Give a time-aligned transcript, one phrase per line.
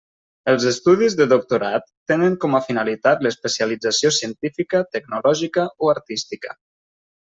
[0.53, 6.61] Els estudis de doctorat tenen com a finalitat l'especialització científica, tecnològica o artística.